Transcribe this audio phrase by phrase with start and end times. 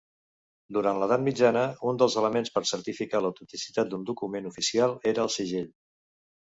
[0.77, 5.75] Durant l'edat mitjana, un dels elements per certificar l'autenticitat d'un document oficial era el segell.